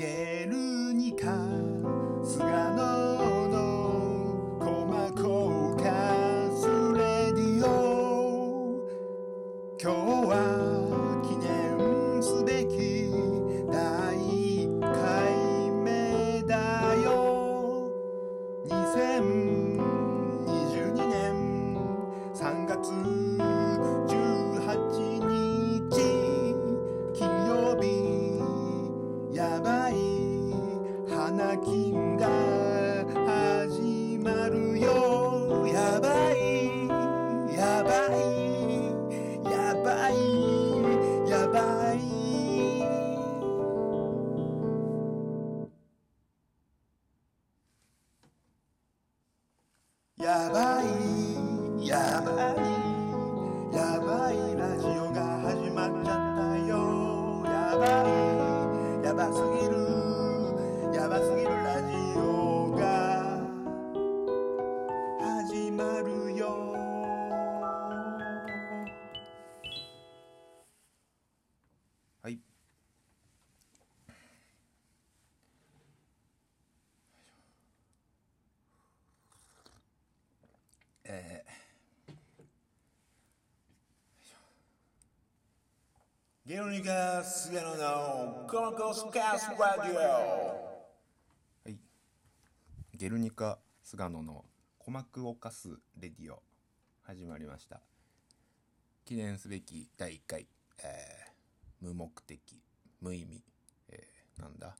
[0.00, 1.26] ゲルニカ
[2.24, 3.19] 菅野
[86.82, 91.76] ゲルニカ菅野のコロコスカスラジオ、はい。
[92.96, 94.46] ゲルニカ菅野の
[94.78, 96.42] 鼓膜をかすレディオ
[97.02, 97.82] 始まりました。
[99.04, 100.46] 記念すべき第1回、
[100.82, 102.40] えー無目的、
[103.02, 103.44] 無意味、
[103.90, 104.74] えーなんだ？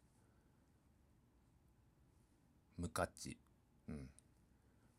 [2.79, 3.37] 無価値、
[3.91, 4.09] うん。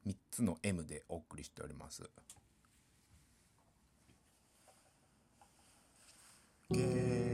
[0.06, 2.08] 3つの M でお送りしております。
[6.74, 7.31] ゲ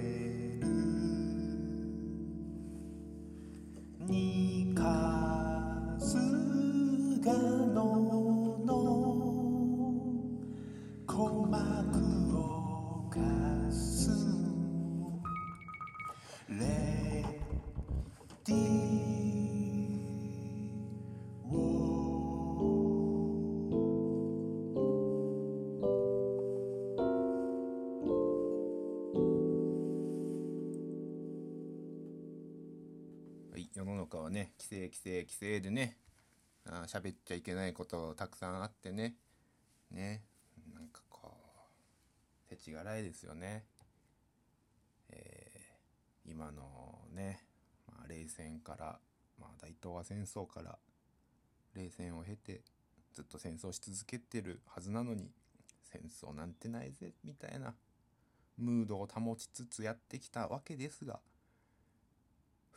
[34.68, 35.98] 規制、規制、規制でね、
[36.66, 39.16] あ喋っちゃいけないことたくさんあってね、
[39.92, 40.24] ね、
[40.74, 41.32] なんかこ
[42.50, 43.66] う、世知辛いですよね。
[45.10, 45.58] えー
[46.30, 47.40] 今のね、
[47.88, 49.00] まあ、冷戦から、
[49.40, 50.78] まあ、大東亜戦争から、
[51.74, 52.64] 冷戦を経て、
[53.14, 55.32] ずっと戦争し続けてるはずなのに、
[55.90, 57.74] 戦争なんてないぜ、みたいな、
[58.58, 61.22] ムードを保ちつつやってきたわけですが、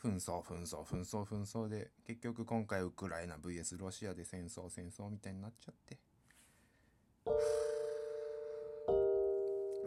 [0.03, 5.97] 紛争紛争紛争紛争で結局今回ウクライナ VS ロシアで戦争戦争みたいになっちゃって。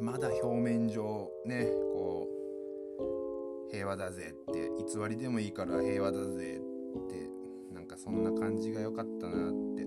[0.00, 7.28] まだ表面上ねこう平和だぜって偽りでもいいから平和だぜって
[7.72, 9.83] なんかそんな感じが良かったなって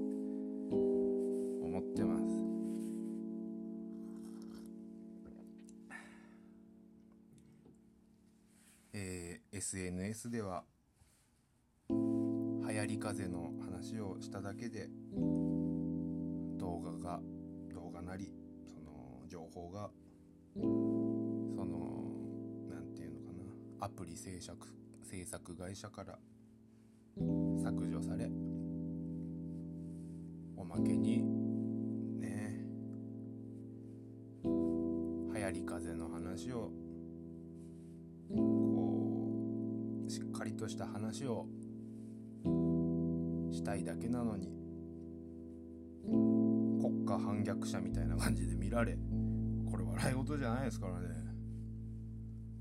[9.98, 10.64] SNS では
[11.90, 11.96] 流
[12.76, 14.90] 行り風の話をしただけで
[16.60, 17.20] 動画が
[17.74, 18.32] 動画なり
[18.68, 19.90] その情報が
[20.56, 22.12] その
[22.70, 23.34] なんていうのか
[23.80, 24.68] なアプリ制作
[25.04, 26.20] 制作会社から
[27.64, 28.30] 削除され
[30.56, 31.24] おまけに
[32.20, 32.66] ね
[35.34, 36.72] 流行り風の話を
[40.58, 41.46] とした話を
[43.52, 44.52] したいだけなのに
[46.82, 48.98] 国家反逆者みたいな感じで見られ
[49.70, 51.08] これ笑い事じゃないですからね。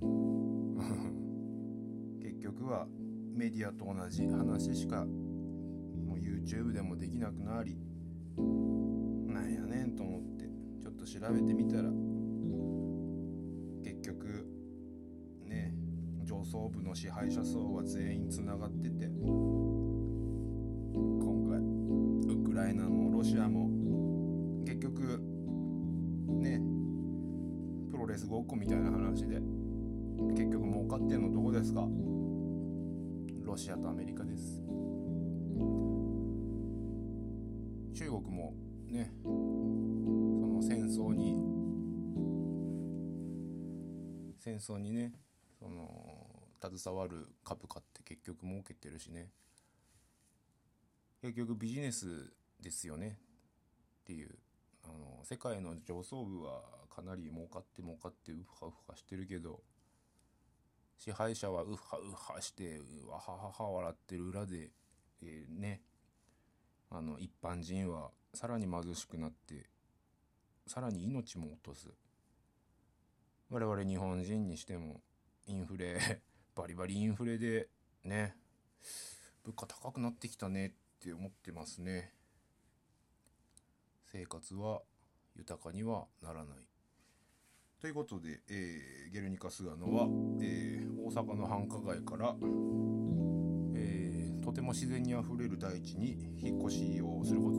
[2.21, 2.87] 結局は
[3.33, 7.79] メディアと同じ話しかもう YouTube でもできなくなり
[9.27, 10.51] なんやねんと思って
[10.81, 11.91] ちょっと調べてみたら
[16.47, 19.21] 層部の支配者層は全員つながってて今
[21.51, 21.59] 回
[22.35, 23.69] ウクライナもロシアも
[24.65, 25.21] 結局
[26.29, 26.61] ね
[27.91, 29.41] プロレスごっこみたいな話で
[30.35, 31.87] 結局儲かってんのどこですか？
[33.43, 34.63] ロシアとアメリカです。
[37.95, 38.55] 中国も
[38.89, 41.37] ねその戦争に
[44.39, 45.13] 戦争にね
[45.59, 46.06] その
[46.71, 49.31] 携わる株価って結局儲けてるしね。
[51.21, 53.19] 結局ビジネスですよね。
[54.03, 54.31] っていう。
[54.85, 59.61] あの世界の上層部はかなり儲かって儲かってウハウハしてるけど
[60.97, 64.71] 支配者はウハウハしてわははは笑ってる裏で、
[65.23, 65.83] えー、ね。
[66.89, 69.69] あの一般人はさらに貧しくなって
[70.69, 71.89] さらに命も落とす。
[73.51, 75.01] 我々日本人にしても
[75.47, 76.23] インフレ
[76.57, 77.69] バリバリインフレで
[78.03, 78.35] ね
[79.45, 82.13] 物価高くなってきたねって思ってますね。
[84.11, 84.81] 生活は
[85.37, 86.59] 豊かにはならない。
[87.79, 90.09] ということで、えー、ゲルニカ・スガノは、
[90.41, 92.35] えー、大阪の繁華街から、
[93.77, 97.59] えー、とても自然にあふれる大地に引っ越しをすること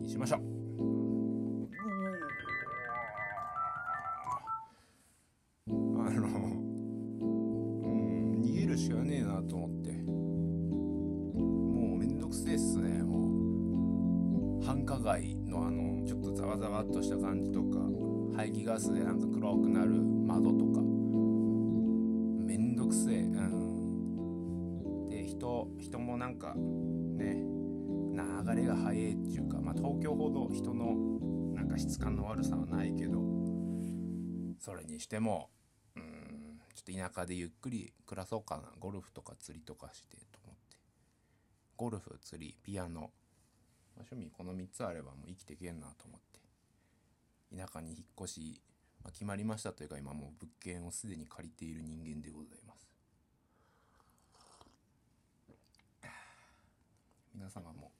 [0.00, 0.38] にしました。
[26.26, 27.36] なんかね
[28.12, 33.20] 流れが速いっていうかまあ東京ほど人のなんか質感の悪さはないけど
[34.58, 35.50] それにしても
[35.94, 38.64] うんちょっと田舎でゆっくり暮らそうかな。
[38.80, 40.76] ゴルフとか釣りとかしてと思って。
[41.76, 43.10] ゴルフ釣りピアノ、まあ、
[44.10, 47.56] 趣味この3つあればもう生きていけんなと思って。
[47.56, 48.60] 田舎に引っ越し、
[49.04, 52.65] まあ、決まりましたというか今もう物件をすでに借りている人間でございます。
[57.36, 57.92] 皆様も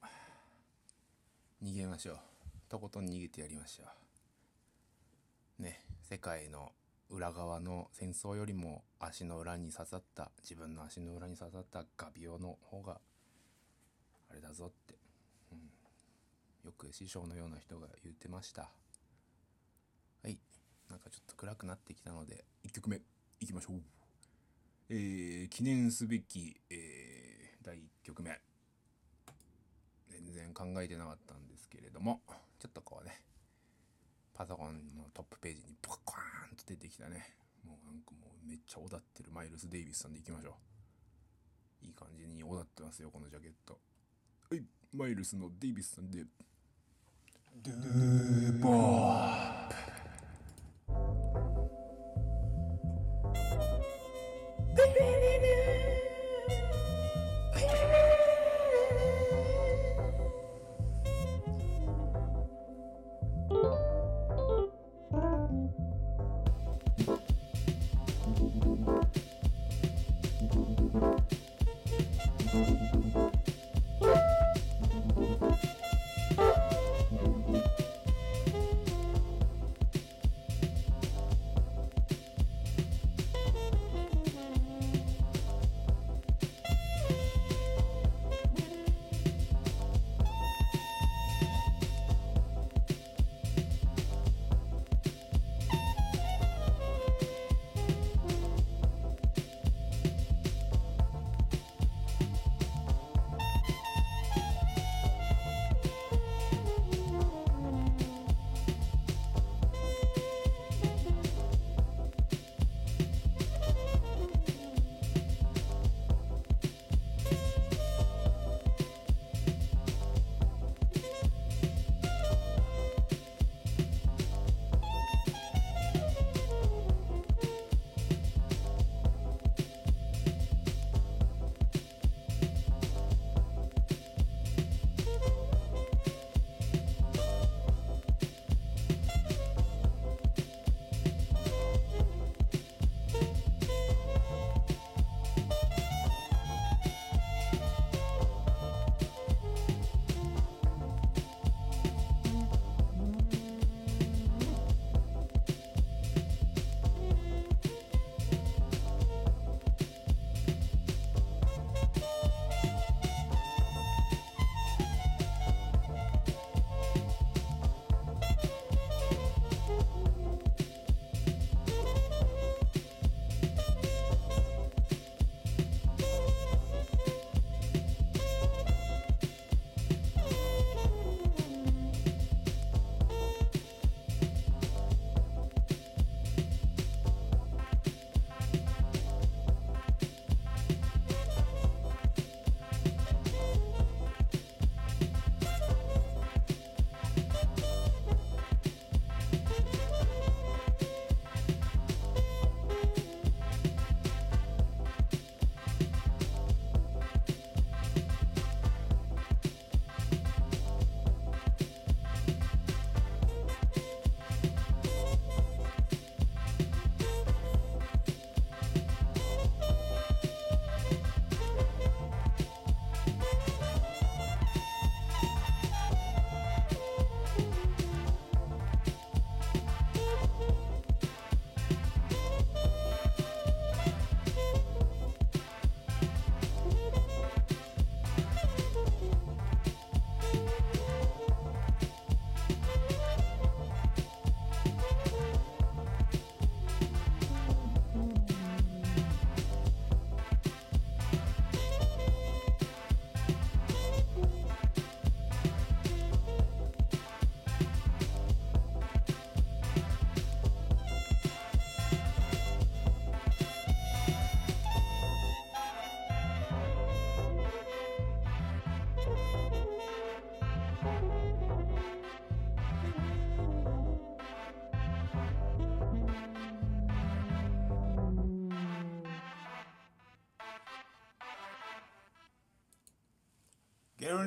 [1.63, 2.17] 逃げましょう。
[2.67, 3.83] とことん逃げてやりましょ
[5.59, 5.61] う。
[5.61, 6.71] ね世界の
[7.11, 12.99] 裏側の戦争よりも足の裏に刺さった自分の足の裏に刺さった画鋲の方が
[14.31, 14.95] あれだぞって、
[15.51, 15.59] うん、
[16.65, 18.71] よく師匠のような人が言ってました。
[20.23, 20.39] はい。
[20.89, 23.01] なんかちょっと暗くなってきたので1曲目
[23.39, 23.81] いきましょう。
[24.89, 28.46] えー、記念すべき、えー、第1曲目。
[30.25, 32.21] 全然考えてなかったんですけれども
[32.59, 33.21] ちょっとこうね
[34.33, 37.33] パソコンのトップページにポコーンと出てきたね。
[37.65, 40.57] もうなんかもうめっちゃおだってるマイルス・デイビスさんでいきましょ
[41.81, 41.85] う。
[41.85, 43.79] いい感じにおだってますよこのジャケット。
[44.51, 44.63] はい
[44.95, 46.23] マイルスのデイビスさんで。
[47.63, 49.86] ドゥーボー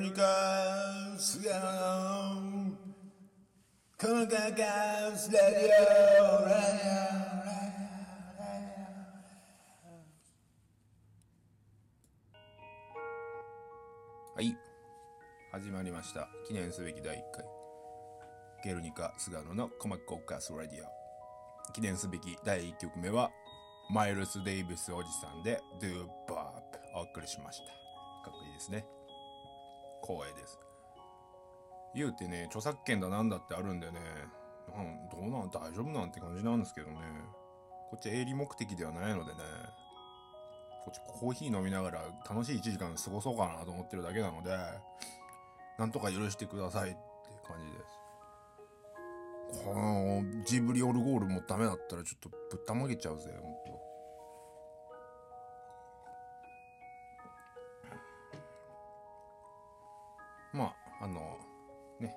[0.01, 0.23] ゲルニカ
[1.15, 2.71] スガの
[3.99, 6.55] 細かかスラディオラ
[14.33, 14.57] はい
[15.51, 16.27] 始まりました。
[16.47, 17.45] 記念すべき第1回。
[18.63, 23.29] ゲルニカ菅野のコマコカスラディオ記念すべき第1曲目は
[23.91, 26.41] マイルス・デイビスおじさんで Do Bob
[26.95, 27.65] お送りしました。
[27.67, 28.83] かっこいいですね。
[30.01, 30.59] 光栄です。
[31.93, 33.99] 言うてね著作権だなんだってあるんでね
[34.73, 36.97] なんどうなん大丈夫なんて感じなんですけどね。
[37.89, 39.39] こっち営利目的ではないのでね
[40.85, 44.57] こっちコーヒー飲みながら楽しい1時間過ごそうかなと思ってるだけなので
[45.77, 46.97] なんとか許してくださいって
[47.45, 49.65] 感じです。
[49.65, 53.51] このジブリオルゴールもダメだったらちょっとぶったまげちゃうぜほん
[60.53, 61.37] まああの
[61.99, 62.15] ね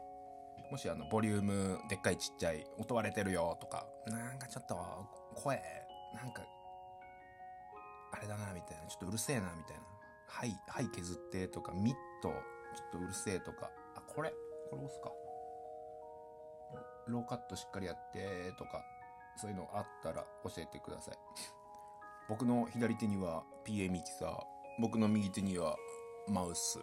[0.71, 4.77] もしあのボリュームでっかいちっちゃい音割れてるよとかなんかちょっと
[5.35, 5.61] 声
[6.15, 6.43] なんか
[8.13, 9.83] あれだなみたいなちょっとうるせえなみたいな
[10.27, 14.31] はいはい削ってとかミットちょっとうるせえとかあこれ
[14.71, 15.13] これ押すか。
[17.07, 18.83] ローカットしっかりやってとか
[19.37, 21.15] そういうのあったら教えてください。
[22.29, 24.39] 僕の左手には PA ミキサー
[24.81, 25.77] 僕の右手には
[26.29, 26.79] マウス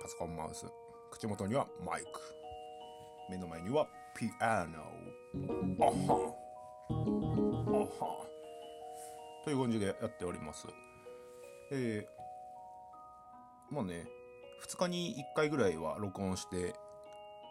[0.00, 0.66] パソコンマウス。
[1.10, 2.08] 口元にはマイク。
[3.30, 4.78] 目の前にはピアノ。
[5.80, 6.34] あは。
[6.90, 6.94] あ
[8.04, 8.26] は。
[9.44, 10.66] という感じでやっております。
[11.70, 14.06] えー、まあね
[14.66, 16.74] 2日に1回ぐらいは録音して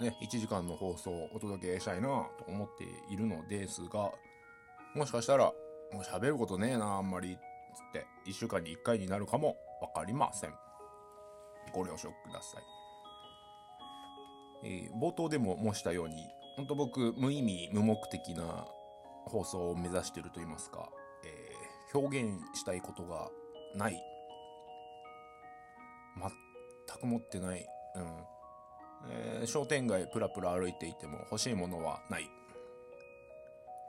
[0.02, 2.84] ね1時間の放送をお届けしたいなと思って
[3.14, 4.12] いるのですが
[4.96, 5.46] もしかしたら
[5.94, 7.38] もう喋ることねえなあんまり
[7.76, 10.54] つって1週間に1回になるかも分かりません。
[11.74, 12.77] ご了承ください。
[14.68, 18.68] えー、冒頭でも申したように、本当僕、無意味、無目的な
[19.26, 20.90] 放送を目指してると言いますか、
[21.26, 23.30] えー、表現したいことが
[23.76, 24.04] ない。
[26.20, 27.66] 全く持ってない。
[27.96, 28.04] うん。
[29.10, 32.30] えー、商店街プラプラ歩いていても欲しいものはない。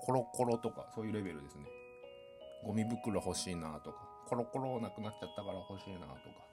[0.03, 1.65] コロコロとか、そういうレベルですね。
[2.65, 6.49] ゴミ袋欲しいなとか、コロコロなくなっちゃったから欲しいなとか。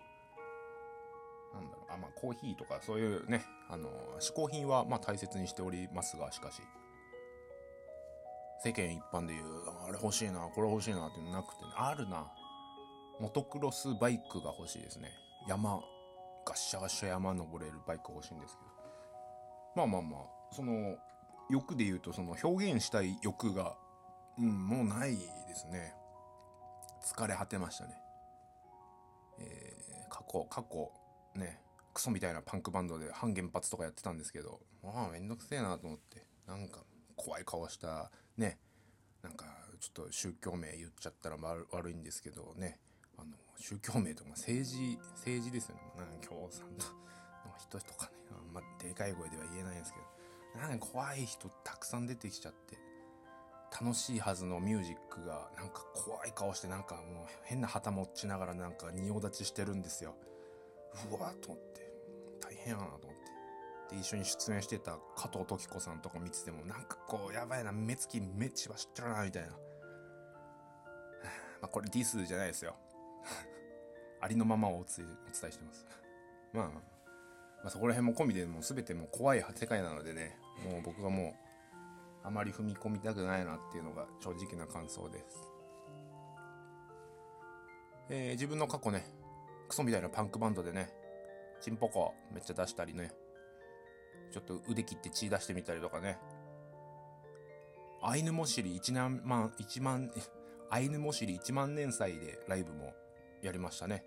[1.54, 6.62] なんだろう、あ、まあ、コーヒーとか、そういうね、あの、嗜好品は、まあ、大切にしておりますが、しかし、
[8.64, 9.48] 世間一般で言う、
[9.88, 12.32] あれ欲しいな、これ欲しいなっていうのなくてね、あるな。
[13.20, 15.12] モトクロスバイクが欲しいですね。
[15.48, 15.82] 山、
[16.46, 18.70] ガッシャガッシャ山登れるバイク欲しいんですけど。
[19.76, 20.22] まあまあまあ、
[20.52, 20.98] その、
[21.50, 23.78] 欲で言うと、その表現したい欲が、
[24.38, 25.94] うん、もうないですね。
[27.04, 27.94] 疲れ果てましたね。
[29.40, 30.92] えー、過去、過去、
[31.36, 31.62] ね、
[31.94, 36.84] クソみたいなパンクバンドで反原発とかやってたんですけど、まあめんどくせえなと思って、なんか
[37.16, 38.60] 怖い顔した、ね、
[39.22, 39.46] なんか
[39.80, 42.80] ちょっと宗教名言っちゃったら悪いんですけどね、
[43.18, 45.82] あの、宗教名とか政治、政治ですよね。
[45.98, 46.86] なんか共産党
[47.50, 50.00] の人とかね、あんまでかい声では言えないんですけ
[50.60, 52.78] ど、なんか怖い人たくさん出てきちゃって、
[53.80, 57.04] 楽しいはずのミュージックがなんか怖い顔してなんかもう
[57.44, 60.16] 変な旗持ちながらなんか仁王立ちしてるんですよ。
[61.10, 61.92] うわと思って。
[62.42, 63.20] 大変やなと思っ
[63.90, 63.96] て。
[63.96, 69.50] で一緒に出演してた加藤時子さんとか見ててもなんかこうやばいな目つきめっちゃ走ってるなみたいな。
[69.52, 69.58] ま
[71.64, 72.76] あこれディスじゃないですよ。
[74.22, 75.86] ありのままをお伝えしてます。
[76.54, 76.82] まあ、ま
[77.66, 81.46] あ、そこら辺も込みでもう全てもう怖い世界なのでねもう僕がもう
[82.26, 85.56] あまり踏み込みたくないなっていうのが正直な感想です。
[88.10, 89.06] えー、自分の過去ね。
[89.68, 90.90] クソみたいなパンクバンドでね、
[91.62, 93.12] チンポコめっちゃ出したりね、
[94.32, 96.18] ちょっと腕切って血出してみたりとかね、
[98.02, 98.94] アイヌモシリ1
[99.24, 100.12] 万、1万、
[100.70, 102.94] アイヌモシリ1万年祭でライブも
[103.42, 104.04] やりましたね。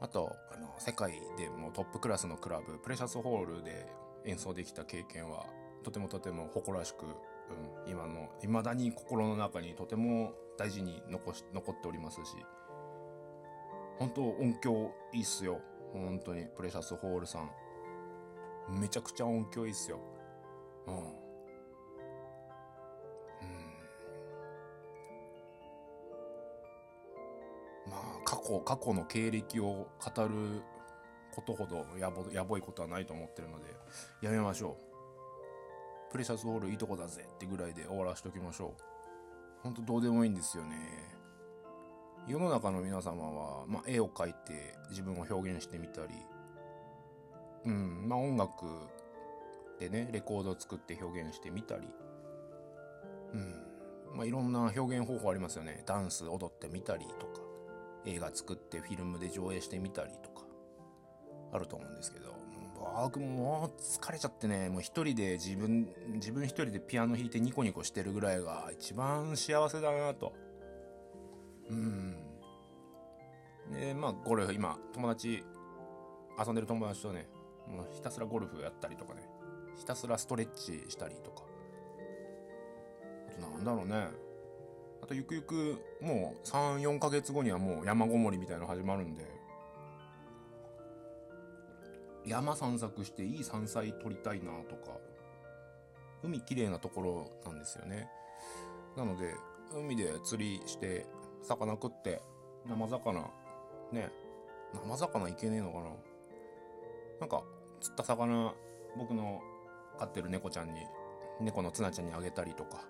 [0.00, 3.86] あと、あの、世界でもトップクラスのクラブ、プレシャスホールで
[4.24, 5.44] 演奏できた経験は、
[5.82, 12.36] とてもとても誇らしく、うん、今の、未だに心の中にとても大事に残し、残っておりますし、
[14.00, 15.60] 本当音響いいっすよ。
[15.92, 17.50] 本当に、プレシャスホールさん。
[18.80, 20.00] めちゃくちゃ音響いいっすよ。
[20.86, 20.94] うん。
[20.94, 21.02] うん。
[27.90, 30.62] まあ、過去、過去の経歴を語る
[31.30, 33.66] ことほどやぼ、やぼいことはないと思ってるので、
[34.22, 34.78] やめましょ
[36.08, 36.10] う。
[36.10, 38.82] プレシャスホールいいとこだぜってぐらいで終わらしときましょう。
[39.62, 41.19] ほんとどうでもいいんですよね。
[42.28, 46.08] 世の中の皆様は、まあ、絵を描いて自分を表現してみたり、
[47.64, 48.66] うんまあ音楽
[49.78, 51.88] でねレコードを作って表現してみたり
[53.34, 55.82] うんまあいろんな表現方法ありますよね。
[55.86, 57.40] ダンス踊ってみたりとか
[58.06, 60.46] 映画作ってフィルムで上映してみたりとか
[61.52, 62.34] あると思うんですけど
[63.02, 70.32] 僕もう疲れちゃってねもう一人で自分自分一人でピアノ弾いてニコニコしてるぐらいが一番幸せだなと。
[71.70, 72.16] うん。
[73.72, 75.44] でまあゴルフ今友達
[76.44, 77.28] 遊んでる友達とね
[77.68, 79.22] もうひたすらゴルフやったりとかね
[79.76, 81.44] ひたすらストレッチしたりとか。
[83.28, 84.08] あとなんだろうね。
[85.02, 89.24] あとゆくゆくもう34ヶ月後にはもう山ごもりみたいなの始まるんで。
[92.26, 94.98] 山散策していい山菜取りたいなとか。
[96.22, 98.10] 海きれいなところなんですよね。
[98.96, 99.34] なので
[99.72, 101.06] 海で釣りして
[101.42, 102.22] 魚食って
[102.68, 103.20] 生魚。
[103.92, 104.10] ね。
[104.72, 105.90] 生魚いけねえのかな。
[107.20, 107.42] なんか
[107.80, 108.54] 釣った魚
[108.96, 109.40] 僕の
[109.98, 110.80] 飼ってる猫ちゃんに
[111.40, 112.82] 猫のツナちゃんにあげたりとか。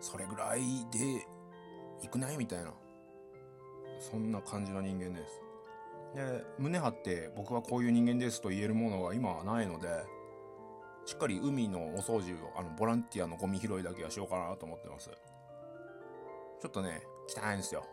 [0.00, 0.60] それぐらい
[0.90, 1.26] で
[2.02, 2.72] いくないみたいな。
[4.00, 5.40] そんな感じの人間です。
[6.14, 9.88] で胸張って僕はこういう人間ですと言えるものが今はないので
[11.06, 15.10] しっかり海のお掃除をあのボランティアのゴミ拾いだけはしようかなと思ってます。
[16.62, 17.84] ちょっとね汚いんですよ。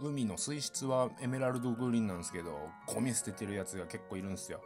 [0.00, 0.08] うん。
[0.10, 4.60] 海の水質はエメラルドグリーンなんですけどゴミ捨ててるやつが結構いるんですよ。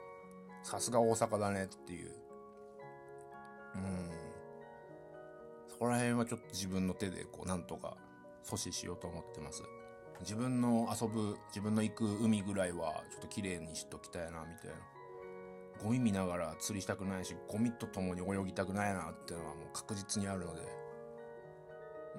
[0.64, 2.10] さすが大阪だねっていう。
[3.76, 4.10] うん。
[5.68, 7.96] そこら辺はちょっと自分の手でこうなんとか
[8.44, 9.62] 阻止しようと思ってます。
[10.20, 15.84] 自分の遊ぶ自分の行く海ぐらいはちょっと綺麗にしときたいなみたいな。
[15.84, 20.81] ゴミ見ながら釣りしたくないしゴミと共に泳ぎたくないなっていうのはもう確実にあるので。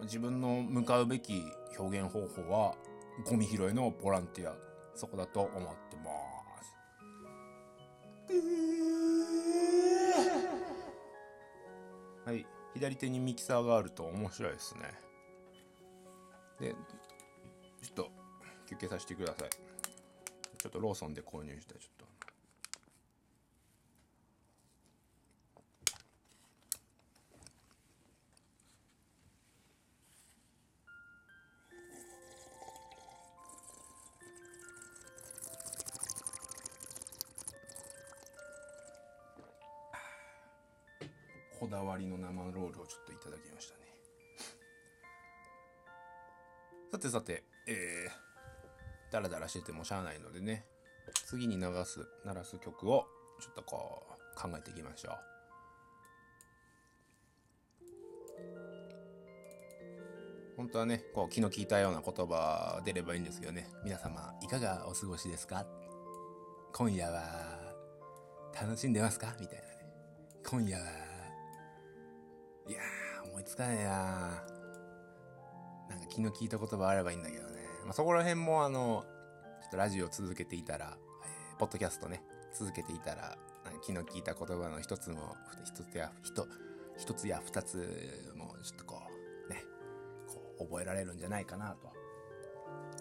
[0.02, 1.44] 自分の向かうべき
[1.78, 2.76] 表現方法は
[3.26, 4.56] ゴミ拾いのボランティア
[4.96, 5.52] そこだと思っ
[5.90, 6.12] てま
[6.62, 6.76] す。
[12.26, 12.46] はい。
[12.74, 14.82] 左手にミキサーがあると面白いですね。
[16.60, 16.74] で
[17.82, 18.10] ちょっと
[18.70, 19.50] 休憩させてください。
[20.58, 22.13] ちょっとローソンで購入したちょっと。
[43.54, 43.84] ましたね。
[46.92, 50.66] さてさてえー、ダラダラしててもしゃあないのでね
[51.28, 53.08] 次に流す鳴らす曲を
[53.40, 55.16] ちょっとこう考えていきましょう。
[60.56, 63.68] 本当はねこう気の利いたような言葉出ればいいんですけどね。
[63.84, 65.66] 皆様いかがお過ごしですか？
[66.74, 67.74] 今夜は
[68.54, 69.36] 楽しんでますか？
[69.40, 69.74] みたいなね。
[70.46, 70.84] 今夜は
[72.68, 73.03] いやー
[73.44, 73.92] いつかねえな
[75.90, 79.04] なんか気の利いた言葉あればいいんだけどね、まあ、そこら辺もあの
[79.62, 82.24] ちょっとラジオ続けていたら、えー、ポッドキャストね
[82.58, 83.38] 続けていたら
[83.86, 86.48] 気の利いた言葉の一つも一つや一
[86.98, 89.02] 一つや二つもちょっとこ
[89.50, 89.66] うね
[90.26, 91.92] こう覚えられるんじゃないかなと。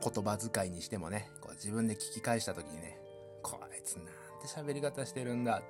[0.04, 2.98] 言葉遣いにしてもねこう自分で聞き返した時にね
[3.42, 4.12] こいつなんて
[4.48, 5.62] 喋り方してるんだ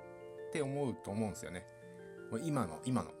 [0.49, 1.63] って思うと思うんですよね。
[2.31, 3.11] もう今の今の。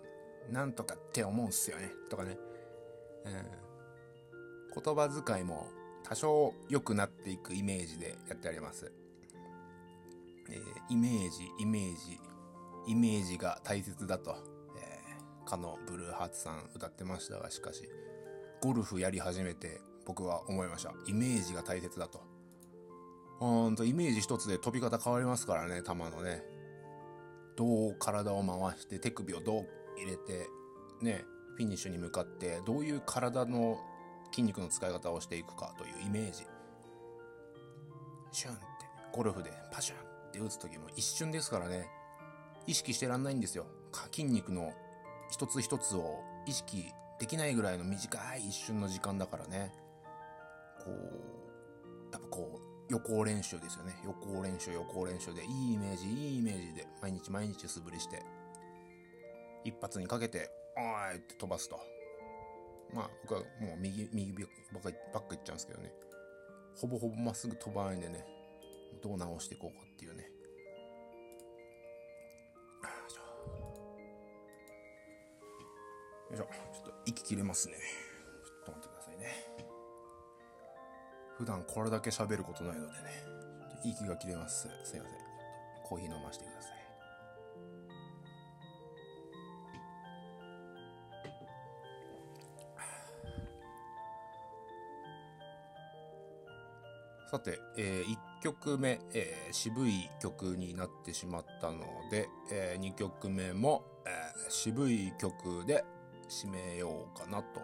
[0.51, 1.91] なんとかって思うんすよね。
[2.09, 2.37] とかね、
[3.25, 5.67] うん、言葉遣いも
[6.03, 8.91] 多少良くなっていくイメージでやってあります、
[10.49, 12.19] えー、イメージイメージ。
[12.85, 14.35] イメージが大切だと、
[14.77, 17.89] えー、かのブルーハーツさん歌ってましたがしかし。
[18.61, 20.93] ゴルフやり始めて僕は思いました。
[21.07, 22.21] イメージが大切だと。
[23.39, 26.43] ほんとイメージ一つで飛び方変わりますからね球のね。
[27.55, 30.47] どう体を回して手首をどう入れて
[31.01, 31.25] ね
[31.55, 33.79] フィニッシュに向かってどういう体の
[34.31, 36.45] 筋肉の使い方をしていくかというイメージ。
[38.31, 38.63] シュンって
[39.13, 41.87] ゴルフでパシュンって打つ時も一瞬ですからね。
[42.65, 43.67] 意識してらんないんですよ。
[44.11, 44.73] 筋肉の
[45.29, 49.71] 一つ一つを意識できないぐらいの短い一瞬の時間だからね。
[50.83, 53.95] こうやっぱこう予行練習ですよね。
[54.03, 58.23] 予行練習予行練習でいいイメージいいイメージで毎日毎日素振りして。
[59.63, 61.79] 一発にかけて「おーい!」って飛ばすと。
[62.93, 65.91] まあ僕はもう右右ばっかばっかいっちゃうんですけどね。
[66.75, 68.25] ほぼほぼまっすぐ飛ばないんでね。
[69.01, 70.23] どう直していこうかっていうね。
[70.23, 70.29] よ
[76.33, 76.43] いしょ。
[76.73, 77.75] ちょっと息切れますね。
[77.75, 79.27] ちょっと待ってくださいね。
[81.37, 83.23] 普段これだけ喋ることないのでね。
[83.83, 84.61] 息が切れます。
[84.61, 85.23] すいません。
[85.83, 86.52] コーヒー飲ませてください。
[97.33, 98.03] さて、え
[98.39, 101.79] 1曲目、えー渋い曲になってしまったの
[102.11, 105.83] で、え2曲目も、えー渋い曲で
[106.29, 107.59] 締めようかなと。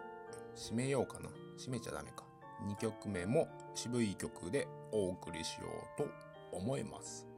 [0.56, 2.24] 締めようかな締めちゃダメか。
[2.66, 6.08] 2曲目も渋い曲でお送りしようと
[6.50, 7.28] 思います。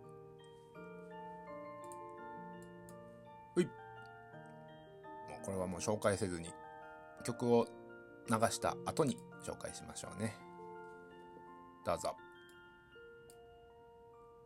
[3.55, 3.67] はい。
[3.67, 3.71] も
[5.43, 6.49] うこれはもう紹介せずに
[7.27, 7.67] 曲を
[8.31, 10.52] 流した後に紹介しましょうね。
[11.85, 12.17] どうぞ。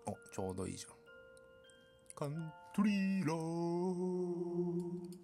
[0.06, 0.96] お、ちょうどいいじゃん。
[2.14, 5.16] カントリーロー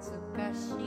[0.00, 0.81] 懐かしい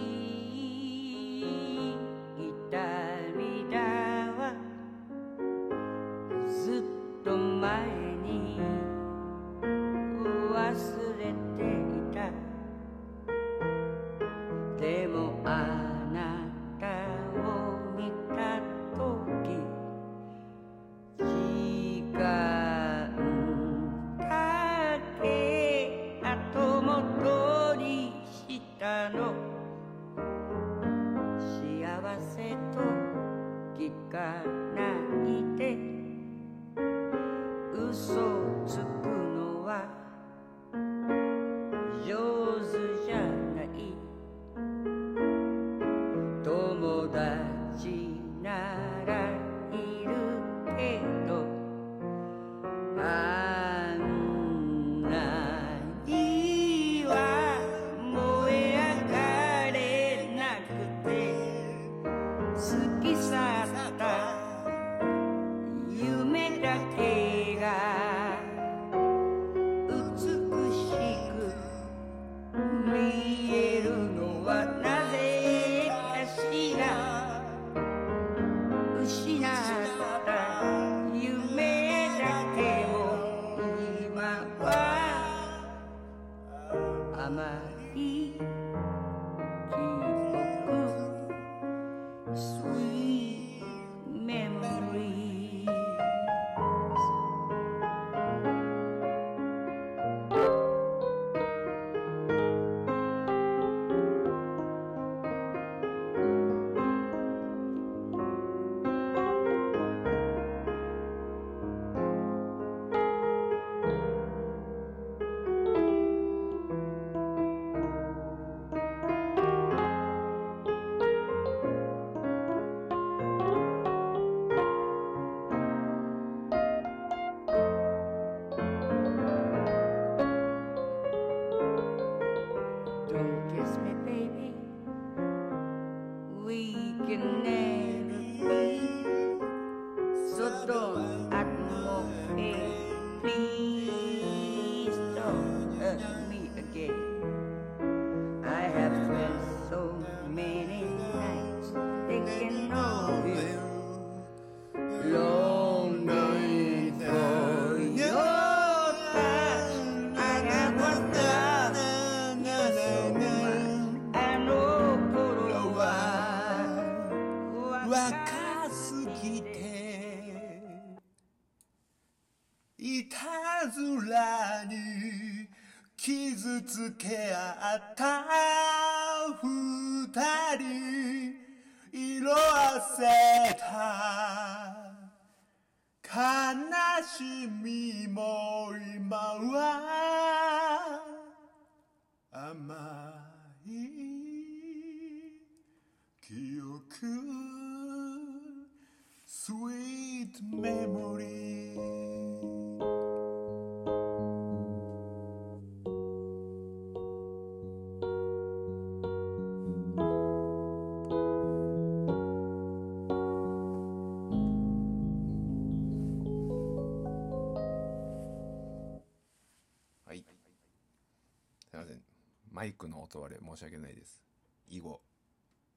[222.56, 224.22] マイクの音割れ申し訳ないです。
[224.70, 225.02] 以後、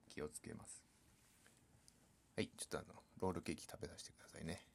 [0.07, 0.81] 気をつけます。
[2.37, 2.47] はい。
[2.57, 4.65] ちょっとあの、ロールケーキ食べさせてくださいね。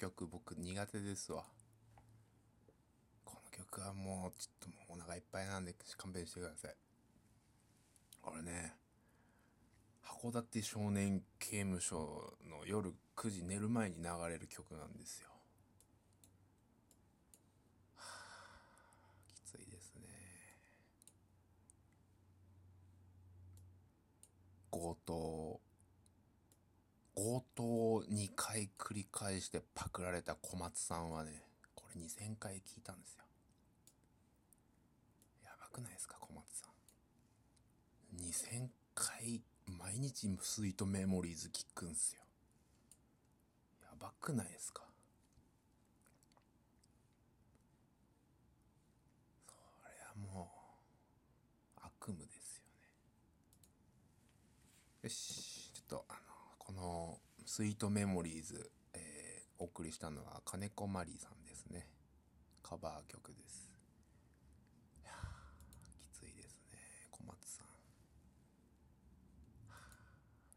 [0.00, 1.44] 曲僕苦手ですわ。
[3.26, 6.74] この曲はもうちょっともうお腹いっぱいなんで勘弁してください。
[8.22, 8.74] これね
[10.02, 15.28] 函館少年刑務所の夜9時寝る前に流れる曲なんですよ。
[17.96, 20.08] はあきついですね。
[24.70, 25.60] 強盗。
[27.20, 31.42] 強盗を2回繰り返してパクられた小松さんはね
[31.74, 33.24] これ2000回聞いたんですよ。
[35.44, 36.68] やばくないですか小松さ
[38.58, 38.60] ん。
[38.64, 42.22] 2000回毎日スイートメモリーズ聞くんですよ。
[43.82, 44.82] やばくないですか。
[49.46, 49.52] そ
[49.84, 49.92] れ
[50.32, 50.50] はも
[51.76, 52.64] う悪夢ですよ
[55.02, 55.02] ね。
[55.02, 55.39] よし。
[56.80, 59.00] のスイートメモリーズ、えー
[59.62, 61.86] お送りしたのは金子マリーさんですね。
[62.62, 63.70] カバー曲です。
[65.02, 65.10] いや
[66.00, 66.78] きついですね。
[67.10, 67.66] 小松さん。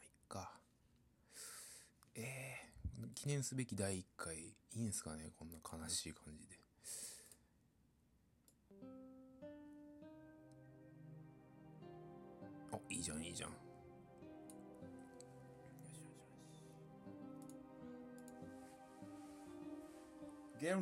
[0.03, 0.61] いっか
[2.15, 6.57] えー、記念すべき第1回いいんすかねこんな悲しい感じで。
[12.73, 13.51] あいいじゃんいいじゃん。
[20.61, 20.75] ゲ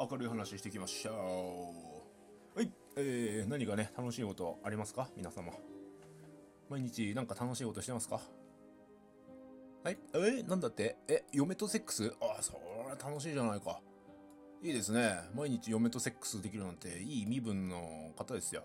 [0.00, 1.87] 明るい話していきましょう。
[3.00, 5.08] えー、何かね、楽しいことありますか？
[5.16, 5.52] 皆様。
[6.68, 8.20] 毎日なんか楽しいことしてますか？
[9.84, 10.96] はい、えー、なんだって？
[11.06, 12.12] え、嫁とセックス？
[12.20, 12.58] あ、それ
[12.90, 13.80] は楽しいじゃないか。
[14.64, 15.16] いいですね。
[15.32, 18.64] 毎日嫁とセックスできるなんていい身分の方ですよ。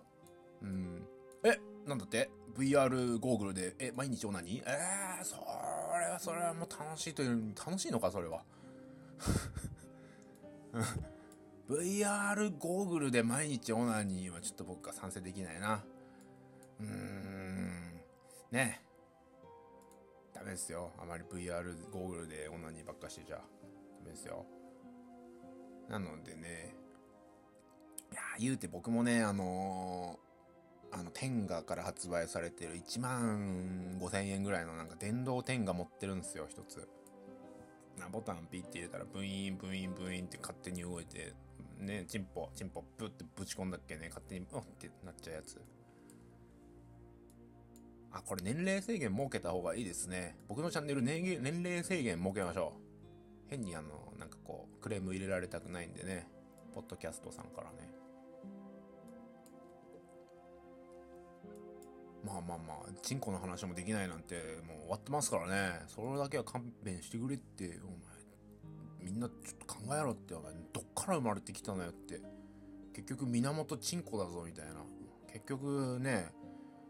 [0.63, 1.07] うん。
[1.43, 4.65] え、なんだって ?VR ゴーグルで、え、毎日オナニー？
[4.65, 5.41] えー、それ
[6.09, 8.43] は、それはもう楽しいという、楽しいのか、それは。
[11.69, 15.83] VR ゴーグルで毎日オナニーはちょっと僕は賛成できないな。
[16.79, 18.01] うーん。
[18.51, 18.81] ね
[20.33, 20.91] ダメですよ。
[20.99, 23.37] あまり VR ゴーグルでオナニーばっかしてちゃ。
[23.37, 23.43] ダ
[24.05, 24.45] メですよ。
[25.89, 26.75] なのでね。
[28.11, 30.33] いや言うて僕もね、あのー
[30.95, 36.87] あの、天下から発売されてる1万5千円ぐらいのなんか電動天下持ってるんですよ、一つ。
[37.97, 41.33] なボタンピッて入れたらブイーンブイーンブイーンって勝手に動いて
[41.83, 45.61] ねチンポチンポブってぶち込んだっけね勝手にうんってなっちゃうやつ。
[48.11, 50.37] あこれ年齢制限設けた方がいいですね。
[50.47, 52.73] 僕のチャンネル年齢年齢制限設けましょ
[53.47, 53.49] う。
[53.49, 56.27] 変にあのなんかこうクレーム入れられたくないんでね。
[56.73, 57.93] ポッドキャストさんからね。
[62.23, 65.81] まあまあまあ、チンコの話もできないなんてもう終わってますからね。
[65.87, 72.21] それだけは勘弁してくれって、お前、みんなちょっと考えろって、お前、どから生まれてきたのよって。
[72.93, 74.73] 結局源チンコだぞみたいな。
[75.31, 76.27] 結局ね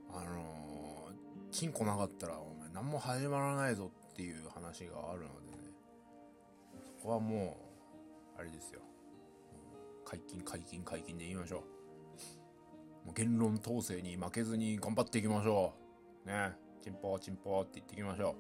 [0.10, 5.72] あのー、チンコなかったらお前何も始まらないぞっていう話があるのでね。
[6.86, 7.58] そこはも
[8.38, 8.82] うあれですよ。
[10.06, 11.64] 解禁解禁解禁で言いましょ
[13.04, 13.08] う。
[13.08, 15.74] もう言論統制に負けずに頑張っていきましょ
[16.26, 16.28] う。
[16.28, 16.54] ね。
[16.84, 18.36] チンポチンポって言っていきましょ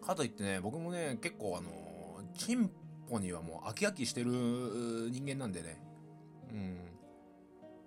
[0.00, 0.04] う。
[0.04, 2.70] かといってね僕もね結構あのー、チン
[3.12, 4.30] 去にはもう飽き飽きしてる
[5.10, 5.80] 人間なんでね。
[6.50, 6.78] うん。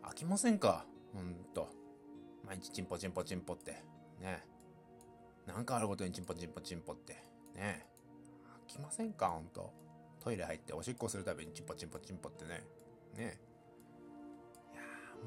[0.04, 0.86] 飽きませんか？
[1.14, 1.68] ほんと。
[2.46, 3.72] 毎日チンポチンポチンポって。
[4.22, 4.44] ね。
[5.48, 7.14] なんかあることにチンポチンポチンポって。
[7.56, 7.86] ね。
[8.68, 9.30] 飽きませんか？
[9.30, 9.74] ほんと。
[10.24, 12.64] トイレ入っておしっこするたびにチンポチンポチンポってね。
[13.18, 13.40] ね。
[14.74, 14.82] いや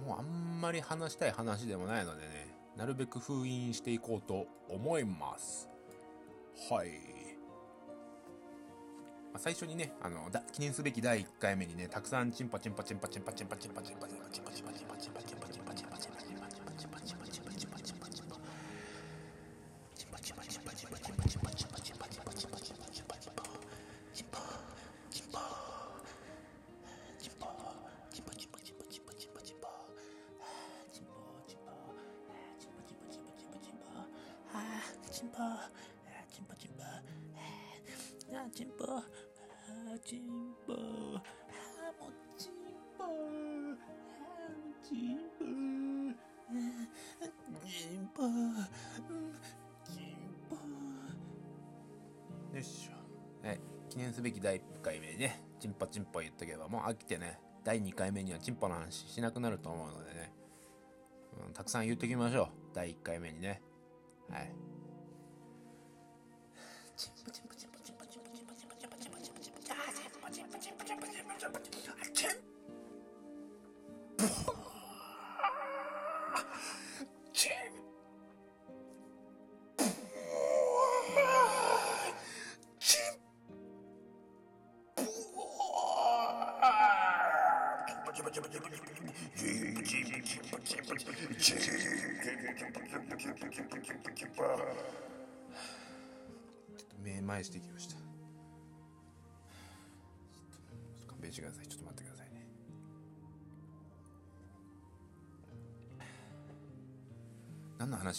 [0.07, 2.55] もうあんまり話したい話でもないのでね。
[2.77, 5.69] なるべく封印していこうと思います。
[6.71, 7.18] はい。
[9.33, 15.28] ま最初にね、あの、記念すべき第1回目にね、たくさんチンパチンパチンパチンパチンパチンパチンパチンパチンパチンパチンパチンパチンパチンパチン
[56.69, 60.33] もう飽きてね第2回目にはチンポの話しなくなると思うのでね、
[61.47, 62.49] うん、たくさん言っときましょう。
[62.75, 63.61] 第1回目にね。
[64.31, 64.53] はい。
[66.97, 67.48] チンポチン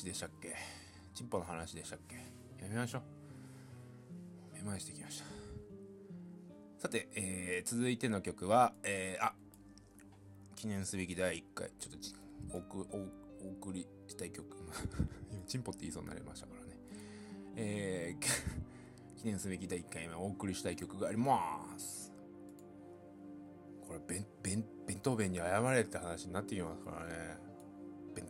[0.05, 0.55] でしたっけ？
[1.13, 2.15] チンポの話でしたっけ？
[2.63, 3.01] やめましょう。
[4.55, 5.25] 目前してきました。
[6.77, 9.33] さて、えー続いての曲は、えーあ
[10.55, 11.71] 記念すべき第1回。
[11.79, 12.13] ちょっとち
[12.51, 12.97] おくお
[13.47, 14.45] お送りしたい曲。
[15.31, 16.67] 今チンポって言いそうになりましたからね。
[17.55, 18.25] えー
[19.19, 22.13] 記念すべき第1回目お送りしたい曲があります。
[23.85, 27.48] これ弁弁弁当弁に謝れって話になってきますからね。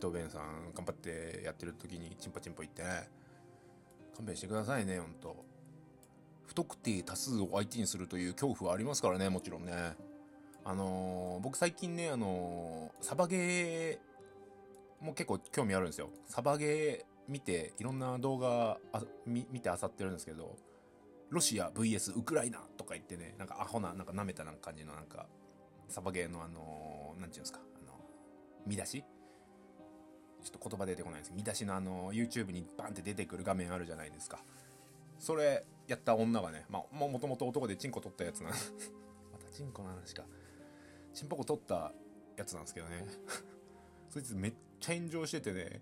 [0.00, 3.08] 当弁さん頑張ってやってる時にチンポチンポ言ってね。
[4.16, 5.44] 勘弁してくださいねほんと。
[6.46, 9.94] 不特定多数を相手にするという恐怖はありますからねもちろんね。
[10.64, 16.10] あのー僕最近ねあのーサバゲーも結構興味あるんですよ。
[16.26, 20.56] サバゲー見ていろんな動画あ見見て漁ってるんですけど
[21.28, 25.26] ロシア VS ウクライナとか言ってねなんかアホななんか舐めたな感じのなんか
[25.88, 27.92] サバゲーのあのーなんていうんですかあの
[28.66, 29.04] 見出し
[30.42, 34.38] ちょっと言葉出てこないんですけど見出しのあの YouTube にバンって出てくる画面あるじゃないですか。
[35.18, 38.52] それやった女がねまあもともと男でチンコ取ったやつなん
[39.32, 40.24] またチンコの話か。
[41.12, 41.92] チンポコ取った
[42.36, 43.04] やつなんですけどね。
[44.08, 45.80] そいつめっちゃ炎上しててね。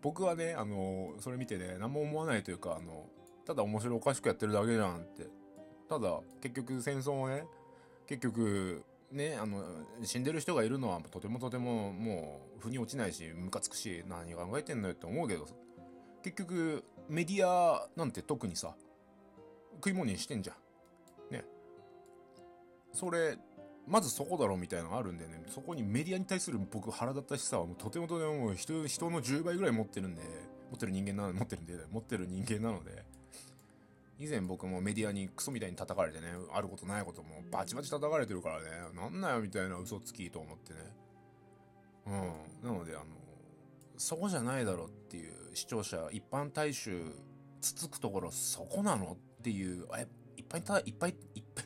[0.00, 3.08] 僕はねあのそれ見てね何も思わないというかあの
[3.44, 5.26] ただ面白おかしくやってるだけじゃんって。
[5.88, 7.44] ただ結局戦争もね
[8.06, 9.64] 結局ねあの
[10.02, 15.46] 死んでる人がいるのはとてもとてももう腑に落ちないしムカつくし何考えてんのよって思うけど
[16.22, 18.74] 結局メディアなんて特にさ
[19.78, 20.52] 食い物にしてんじゃ
[21.30, 21.34] ん。
[21.34, 21.44] ね。
[22.92, 23.36] それ
[23.86, 25.42] まずそこだろうみたいなのがあるんでね。
[25.48, 30.22] そこにメディアに対する僕腹立たしさはもうとてもとても人人の10倍ぐらい持ってるんで
[30.70, 33.04] 持ってる人間なので持ってるんで持ってる人間なので
[34.18, 38.64] 以前僕もメディアにクソみたいに叩かれてねあることないこともバチバチ叩かれてるからね
[38.94, 40.80] なんなよみたいな嘘つきと思ってね。
[42.06, 42.70] うん。
[42.70, 43.04] なのであの
[43.96, 47.02] そこじゃないだろっていう視聴者一般大衆
[47.60, 50.06] つつくところそこなのっていうえ
[50.36, 51.64] いっぱいたいっぱいいっぱい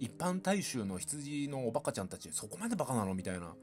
[0.00, 3.54] 一般大衆の羊のおバカちゃんたちそこまでバカなのみたいな。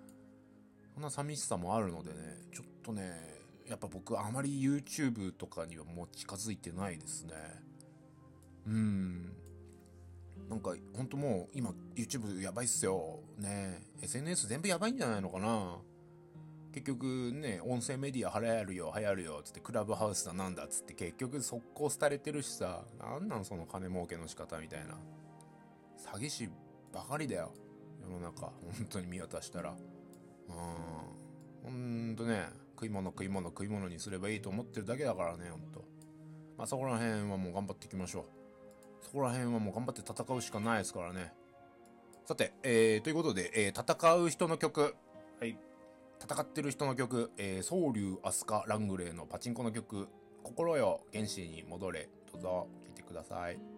[0.95, 2.15] そんな寂しさもあるのでね
[2.53, 3.11] ちょっとね
[3.67, 7.33] やっぱ僕あまり YouTube とかにはもう近づいてないですね
[8.67, 9.31] うん。
[10.49, 13.19] なんかほんともう今 YouTube やばいっすよ。
[13.37, 13.81] ね。
[14.01, 15.77] SNS 全部やばいんじゃないのかな。
[16.71, 22.83] 結局ね音声メディア流行るよ流行るよつってクラブハウスだなんだっつって結局速攻廃れてるしさ。
[22.99, 24.97] なんなんその金儲けの仕方みたいな。
[25.97, 26.49] 詐欺師
[26.93, 27.51] ばかりだよ。
[28.03, 28.53] 世の中本
[28.89, 29.71] 当に見渡したら。
[30.49, 30.55] うん。
[31.63, 35.85] ほんとね食い物食い物食い物にすればいいと思ってるだけだからねほんと。
[36.57, 38.25] まあそこら辺はもう頑張っていきましょう。
[39.05, 41.31] そこら辺はもう頑張って戦うしかないですからね。
[42.25, 44.95] さて、えー、ということで、えー、戦う人の曲。
[45.39, 45.57] はい。
[46.21, 50.07] 戦ってる人の曲、えー、総龍飛鳥ラングレーのパチンコの曲
[50.43, 53.74] 「心よ原始に戻れ」どうぞ聴いてください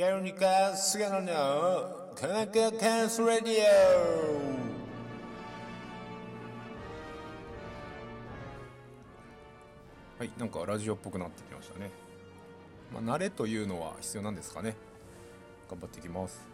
[0.00, 1.28] ゲルニカ・菅野の
[2.18, 3.52] 科学カンスラディ
[10.18, 11.90] オはいなんかラジオっぽくなってきましたね。
[12.90, 14.74] まあ慣れというのは必要なんですかね。
[15.68, 16.48] 頑張っていきます。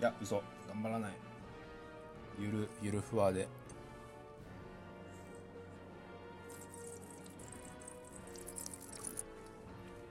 [0.00, 0.40] いや嘘。
[0.68, 1.10] 頑張らない。
[2.38, 3.48] ゆるゆるふわで。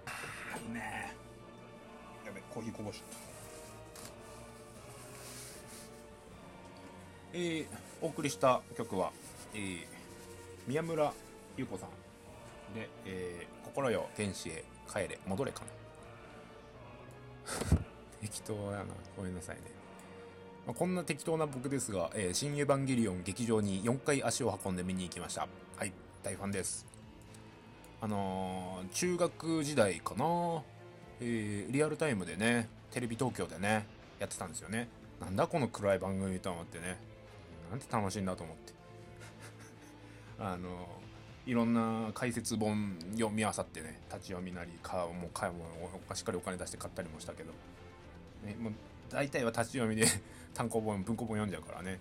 [0.05, 1.00] あーいいね。
[2.61, 3.03] コーヒーこぼし。
[7.33, 7.65] えー、
[8.01, 9.11] お送りした曲は、
[9.55, 9.85] えー、
[10.67, 11.11] 宮村
[11.57, 11.89] 優子さん。
[12.75, 15.67] で、えー、心よ天使へ帰れ戻れかな。
[18.21, 18.85] 適当やな
[19.17, 19.63] ごめんなさいね、
[20.67, 25.47] まあ、こんな適当な僕ですが、えー新エヴァンゲリオン劇場に4回足を運んで見に行きました。
[25.77, 25.91] はい
[26.21, 26.85] 大ファンです。
[27.99, 30.63] あのー中学時代かな、
[31.21, 33.85] えーリアルタイムでねテレビ東京でね
[34.19, 34.87] やってたんですよね。
[35.19, 36.97] なんだこの暗い番組と思ってね。
[37.69, 38.73] なんて楽しいんだと思って。
[40.39, 40.87] あの
[41.45, 45.65] いろんな解説本読み漁ってね立ち読みなりかもうかも
[46.09, 47.51] うしっかりお金出して買ったりもしたけど、
[48.43, 48.73] ね、もう
[49.09, 50.05] 大体は立ち読みで
[50.53, 51.99] 単行本文庫本読んじゃうからね。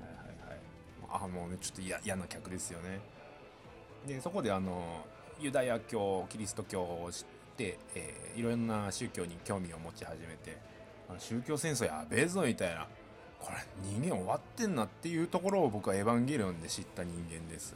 [0.00, 0.60] はいはいはい。
[1.24, 3.00] あもうねちょっと嫌嫌な客ですよね。
[4.06, 5.04] でそこであの
[5.40, 7.37] ユダヤ教キリスト教を知って、
[7.94, 10.56] えーいろんな宗教に興味を持ち始めて
[11.08, 12.86] あの宗教戦争やべえぞみたいな
[13.40, 17.74] これ人間終わってんなっていうところを僕はエヴァンゲリオンで知った人間です。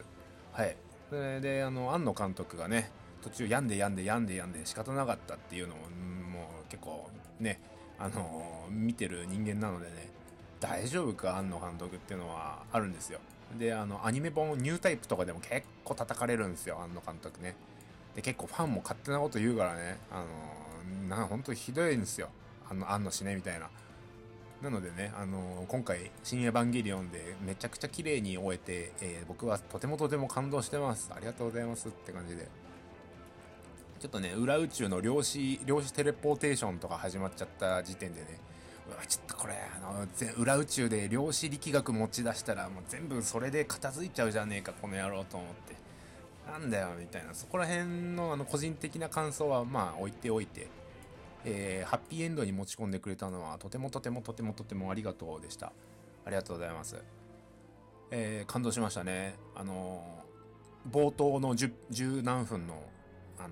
[0.53, 0.75] はい。
[1.09, 5.89] それであの庵野監督がね途中病んで病んで病んで病んで仕方なかったっていうのもう
[6.29, 7.09] んもう結構
[7.39, 7.59] ね
[7.99, 10.09] あの見てる人間なのでね
[10.59, 13.19] 大丈夫か庵野監督っていうのはあるんですよ。
[13.57, 17.55] であのアニメ本ニュータイプとかでも結構叩かれるんですよ庵野監督ね。
[18.15, 19.97] で結構ファンも勝手なこと言うからね。
[20.11, 20.23] あ
[21.09, 22.29] のな本当ひどいんですよ。
[22.69, 23.69] あの庵野死ねみたいな。
[24.61, 31.11] なのでね、あの今回「新エヴァンゲリオン」でめちゃくちゃ綺麗に終えて、えー僕はとてもとても感動してます。
[31.13, 32.47] ありがとうございますって感じで。
[33.99, 38.37] ちょっとね裏宇宙の量子量子テレポーテーションとか始まっちゃった時点でね
[38.89, 40.05] うわちょっとこれあの
[40.35, 45.72] 裏宇宙で量子力学持ち出したらもう全部それで片付いちゃうじゃねえかこの野郎と思って。
[46.47, 47.85] なんだよみたいなそこら辺
[48.15, 50.67] のあの個人的な感想はまあ置いておいて
[51.45, 55.71] えーハッピーエンドに持ち込んでくれたのはとてもとてもとてもとてもありがとうでした。
[56.25, 56.97] ありがとうございます
[58.11, 59.35] えー感動しましたね。
[59.55, 60.23] あのー
[60.91, 62.73] 冒頭の 10, 10何分の
[63.39, 63.51] あのー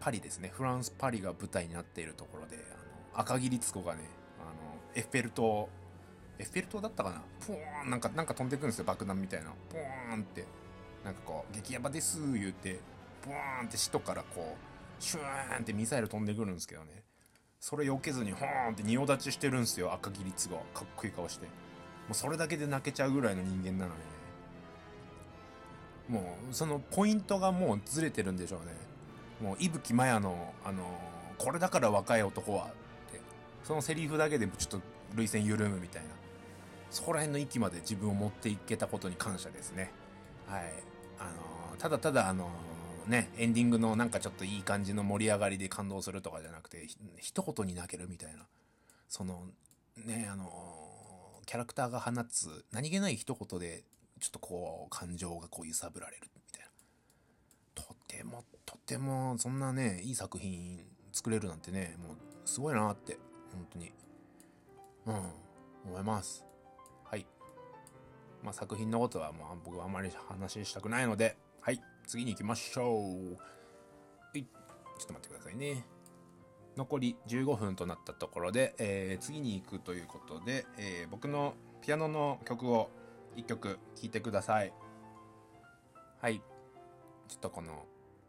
[0.00, 0.50] パリですね。
[0.54, 4.02] フランスパリが舞台になっているところであの赤木律子がね
[4.40, 4.50] あの
[4.94, 5.68] エッフェル塔
[6.38, 7.22] エッフェル塔だったかな？
[7.44, 8.84] ポーンなんかなんか飛んでくるんですよ。
[8.84, 9.50] 爆弾みたいな。
[9.70, 10.44] ポーンって。
[11.04, 12.80] なんかこう激ヤバです言うて
[13.22, 13.34] ポー
[13.64, 17.02] ンって首都からこうシューンってミサイル飛んでくるんですけどね。
[17.60, 21.46] それ避けずにホーンって仁王立ちしてるんですよ赤木律子かっこいい顔して。
[21.46, 21.52] も
[22.12, 24.02] うそれだけで泣けちゃうぐらいの人間なので
[26.16, 26.18] ね。
[26.20, 28.72] もうそのポイントがもうずれてるんでしょうね。
[29.42, 30.84] もう伊吹マヤのあの
[31.36, 32.68] これだから若い男はっ
[33.12, 33.20] て。
[33.64, 34.80] そのセリフだけでちょっと
[35.14, 36.08] 涙腺緩むみたいな。
[36.90, 39.92] そこら辺の域まで自分を持っていけたことに感謝ですね。
[40.46, 40.72] はい。
[41.20, 42.50] あのただただあの
[43.06, 46.86] ねエンディングのなんかちょっといい感じの盛り上がりで感動するとかじゃなくて
[47.18, 48.46] 一言に泣けるみたいな。
[49.08, 49.42] その
[49.96, 50.50] ねあの
[51.46, 53.84] キャラクターが放つ何気ない一言で
[54.20, 56.68] ちょっとこう感情がこう揺さぶられるみたいな。
[57.74, 60.80] とてもとてもそんなねいい作品
[61.12, 63.18] 作れるなんてねもうすごいなって
[63.52, 63.92] 本当に。
[65.06, 65.48] うん
[65.86, 66.47] 思います。
[68.42, 73.34] まあ作品のことはもう僕はあまり話したくないのではい次に行きましょう。
[73.34, 75.84] はいちょっと待ってくださいね。
[76.76, 82.90] 残り15分となったところで、えー次に行くということで、えー僕のピアノの曲を
[83.36, 84.72] 1曲聴いてください。
[86.20, 86.40] はい
[87.28, 87.86] ちょっとこの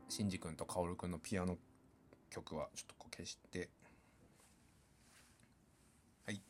[0.10, 1.58] シンジ君とカオル君のピアノ
[2.30, 3.70] 曲はちょっとこう消して
[6.26, 6.42] はい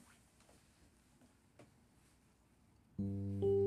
[3.00, 3.59] あ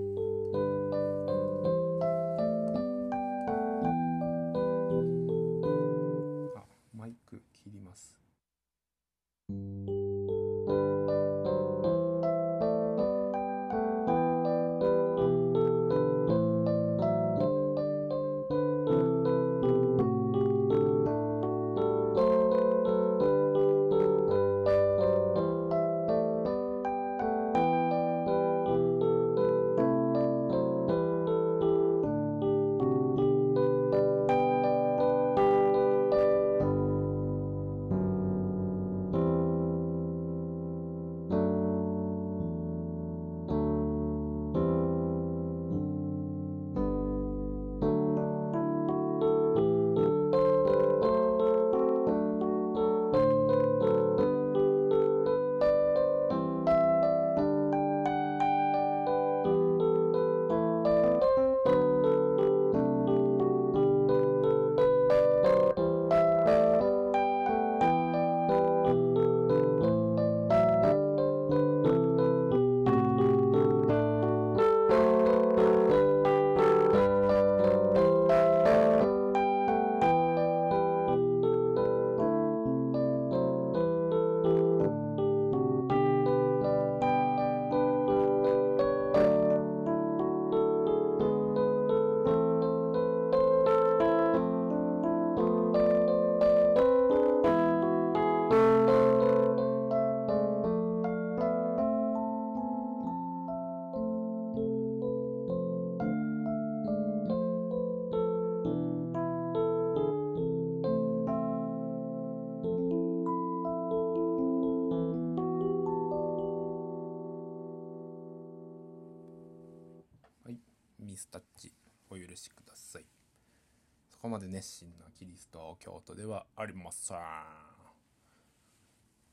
[124.32, 127.18] まで熱心なキリスト教徒ではありません。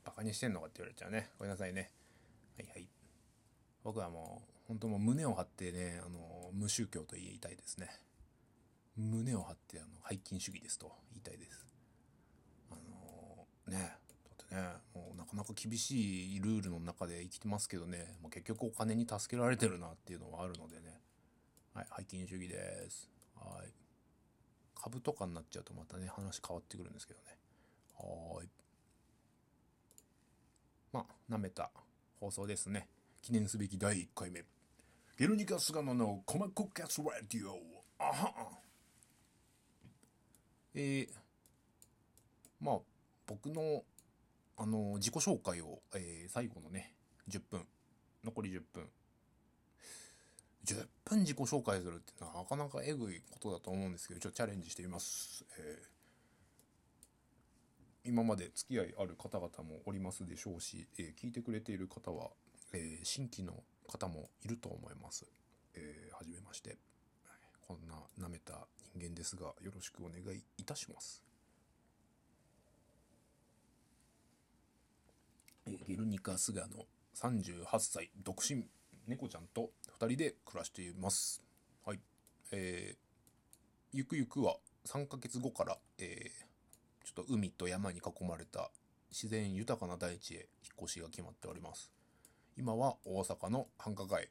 [0.04, 1.30] バカにしてんのかって言われちゃうね。
[1.38, 1.90] ごめんなさいね。
[2.58, 2.86] はいはい。
[3.82, 7.88] 僕はもう本当もう胸を張ってねあの無宗教と言いたいですね。
[8.94, 11.66] 胸を張ってあの背筋主義ですと言いたいです。
[12.70, 13.78] あのね
[14.38, 14.60] だってね
[14.94, 21.00] もうなかなか厳しいルールの中で生きてますけどね、もう結局お金に助けられてるなっていうのはあるのでね。
[21.72, 23.08] はい背筋主義です。
[23.34, 23.79] はい。
[24.82, 27.26] 株とかになっちゃうとまたね話変わってくるんですけどね。
[27.98, 28.48] はーい。
[30.92, 31.70] まあなめた
[32.18, 32.88] 放送ですね。
[33.20, 34.44] 記念すべき第1回目。
[35.18, 37.58] ゲルニカ・スガノのコマコキャス・ラディオ。
[37.98, 38.48] あは。
[40.74, 41.08] えー、
[42.58, 42.78] まあ
[43.26, 43.82] 僕の
[44.56, 46.94] あの自己紹介を、えー最後のね
[47.28, 47.66] 10分。
[48.24, 48.88] 残り10分。
[50.64, 55.90] 10分自己紹介するってなかなかえぐいことだと思うんですけどちょっとチャレンジしてみます、えー
[58.04, 62.30] 今まで付き合いある方々もおりますでしょうし、えー聞いてくれている方は、
[62.72, 65.26] えー新規の方もいると思います。
[65.74, 66.78] えーはじめまして。
[67.60, 71.22] こんな舐めた人間ですが、よろしくお願いいたします。
[75.66, 78.64] えーゲルニカ・スガの38歳、独身、
[79.10, 81.42] 猫ちゃんと2人で暮らしています。
[81.84, 82.00] はい。
[82.52, 82.96] えー
[83.92, 84.54] ゆくゆくは
[84.86, 86.50] 3ヶ月後から、えー
[87.02, 88.70] ちょっと海と山に囲まれた
[89.10, 91.90] 自然豊かな大地へ引っ越しが決まっております。
[92.56, 94.28] 今は大阪の繁華街。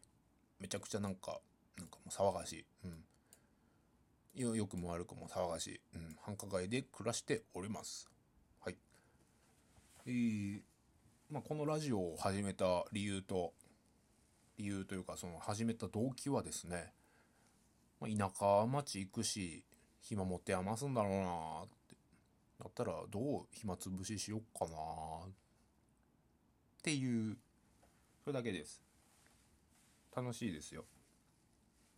[0.61, 1.41] めちゃくちゃなんか、
[1.77, 2.65] なんかもう騒がしい。
[2.85, 4.41] うん。
[4.41, 5.81] よ、良くも悪くも騒がしい。
[5.95, 6.15] うん。
[6.21, 8.09] 繁華街で暮らしております。
[8.61, 8.77] はい。
[10.05, 10.61] えー、
[11.29, 13.53] まあ、このラジオを始めた理由と、
[14.59, 16.93] 理由というか、その始めた動機はですね、
[18.01, 19.63] ま、田舎町行くし、
[20.01, 21.95] 暇持って余すんだろうなって。
[22.59, 24.75] だったらどう暇つぶししよっかな
[25.27, 25.31] っ
[26.83, 27.37] ていう、
[28.21, 28.81] それだけです。
[30.13, 30.83] 楽しいですよ。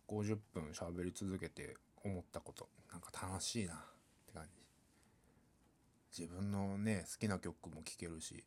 [0.06, 2.68] 50分喋り続けて思ったこと。
[2.92, 3.76] なんか楽しいなっ
[4.26, 4.44] て感
[6.12, 6.22] じ。
[6.22, 8.44] 自分のね、好きな曲も聴けるし、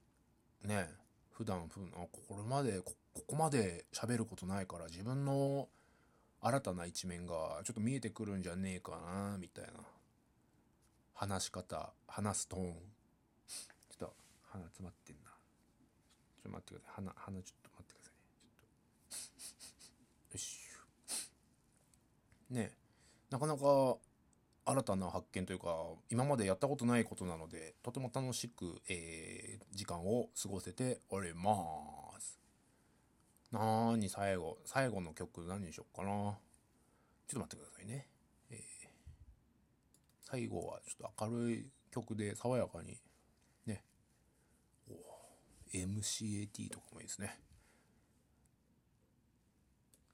[0.64, 0.88] ね、
[1.32, 5.68] 普段、ふんあこれまでこ、ここまで喋ることないから自分の
[6.42, 9.72] 新たな一面がちょっと見えてくるんじゃねえかなみたいな。
[11.14, 12.64] 話し方、話すトーン。
[12.64, 12.76] ちょ
[13.96, 14.14] っと
[14.52, 15.32] 鼻詰まってんな。
[15.32, 16.94] ちょっと待ってください。
[16.96, 18.58] 鼻、鼻ちょっと待ってくださいね。
[19.80, 20.34] ちょっと。
[20.34, 20.60] よし。
[22.50, 22.86] ねえ
[23.32, 23.98] なかなか
[24.66, 25.74] 新たな発見というか、
[26.10, 32.35] 今までやったことないことなので、とても楽しく、えー時間を過ごせております。
[33.56, 36.10] なーに最後、最後の曲何にしよっかな。
[36.10, 36.38] ちょっ
[37.30, 38.08] と待ってくださいね。
[38.50, 38.60] えー
[40.28, 43.00] 最後はちょっと明るい曲で爽やかに、
[43.68, 43.84] ね。
[44.90, 47.40] おー MCAT とかもいいですね。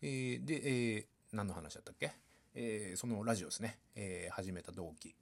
[0.02, 2.12] えーで、えー何の話だったっけ？
[2.54, 3.80] えーそのラジオですね。
[3.96, 5.16] えー始めた動機。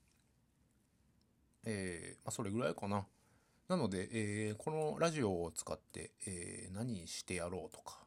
[1.65, 3.05] えーまあ、それぐらいかな。
[3.67, 7.99] なので、えーこのラジオを使って、えー何してやろうとか、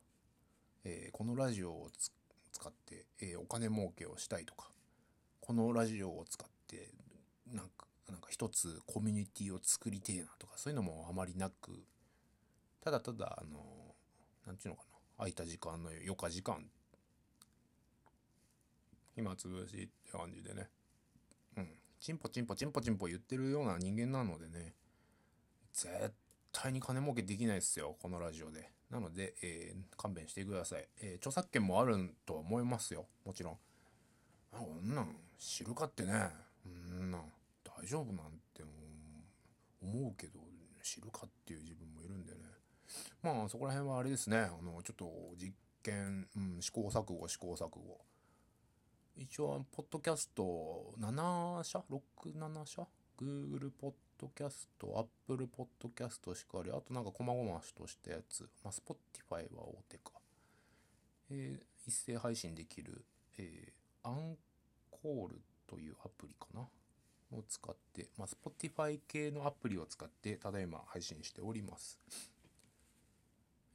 [0.85, 1.91] えーこのラジオを
[2.53, 4.71] 使って、えーお金儲けをしたいとか、
[5.41, 6.91] このラジオを使って、
[7.53, 11.85] なんか、なんか一つコミュニティを作りてえなとか、そういうのもあまりなく、
[12.81, 13.95] ただただ、あの、
[14.47, 16.65] なんていうのかな、空いた時間の余暇時間、
[19.15, 20.69] 暇つぶしって感じでね、
[21.57, 21.69] うん、
[22.01, 24.75] チンポチンポチンポチンポ言ってるような人間なのでね、
[25.73, 26.13] 絶
[26.53, 28.71] 対に金儲けできないですよ、このラジオで。
[28.91, 30.89] なので、えー勘弁してください。
[31.01, 33.59] えー著作権もあるとは思いますよ、もちろん。
[34.53, 36.13] あこんなん知るかってね
[36.67, 37.19] うんな
[37.65, 38.63] 大丈夫なんて
[39.83, 40.41] 思うけど
[40.83, 42.39] 知るかっていう自分もいるんでね
[43.23, 47.99] まあそこら辺はあれですねあのちょっと実験、うん、試行錯誤試行錯誤
[49.17, 52.87] 一応ポッドキャスト7社？67社
[53.21, 53.93] ？Google ポッ
[54.23, 60.13] ドキャスト Apple ポッドキャストしかりあとなんか細々としたやつまあ Spotify は大手か
[61.31, 63.05] えー一斉配信できる、
[63.39, 63.73] えー
[64.05, 64.37] アン
[64.91, 66.63] コールというアプリかな？
[67.39, 72.01] を使って、まあ、Spotify 系のアプリを使って、ただいま配信しております。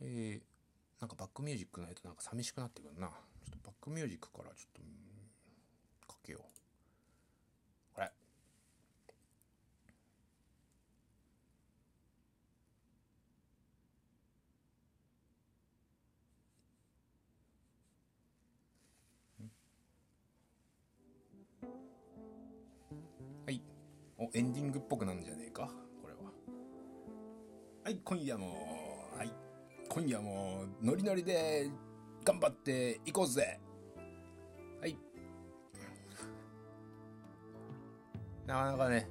[0.02, 3.08] えー、なんかバックミュージックないとなんか寂しくなってくるな。
[3.08, 3.14] ちょ
[3.56, 4.82] っとバックミュージックからちょっ
[6.08, 6.42] と、かけよう。
[24.20, 25.70] おエンディングっぽくなんじゃねえか
[26.02, 26.32] これは。
[27.84, 28.48] はい今夜も
[29.16, 29.32] はい。
[29.90, 31.70] 今夜もノリノリで
[32.24, 33.60] 頑張っていこうぜ。
[34.82, 34.98] はい。
[38.48, 39.08] なかなかね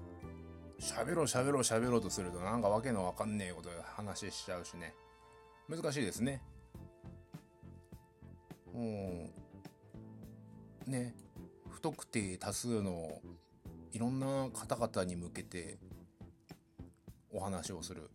[0.80, 4.92] 喋ろう喋ろう喋ろうとするとなんかわけのわかんねえこと話しちゃうしね。
[5.68, 6.42] 難しいですね。
[8.72, 9.30] も
[10.86, 11.14] うね
[11.70, 13.20] 不特定多数の
[13.96, 15.78] いろんな方々に向けて
[17.32, 18.10] お話をする。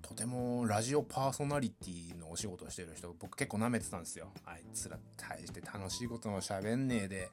[0.00, 4.28] とてもラジオパーソナリティのお仕事をしてる人僕結構舐めてたんですよ。
[4.46, 7.30] あいつら大して楽しいことも喋んねえで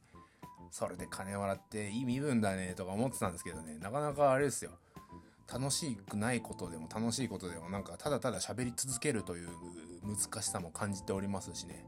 [0.72, 3.78] それで金もらっていい身分だねとか思ってたんですけどね。
[3.78, 4.72] なかなかあれですよ。
[5.48, 9.50] 楽しくないことでも楽しいことでもなんかただただ喋り続けるという
[10.04, 11.86] 難しさも感じておりますしね。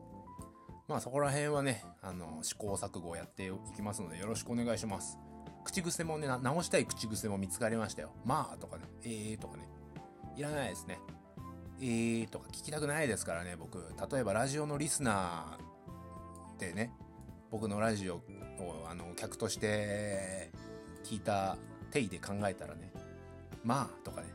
[0.87, 5.17] まあそこら辺はねあの試行錯誤をやっていきますのでよろしくお願いします。
[5.63, 8.11] 口癖もね直したい口癖も見つかりましたよ。
[8.25, 8.83] まあとかね。
[9.03, 9.67] えーとかね。
[10.35, 10.99] いらないですね。
[11.79, 13.77] えーとか聞きたくないですからね僕。
[14.11, 16.93] 例えばラジオのリスナーでね
[17.49, 18.23] 僕のラジオを
[18.89, 20.51] あの客として
[21.03, 21.57] 聞いた
[21.91, 22.91] 定義で考えたらね
[23.63, 24.27] まあとかね。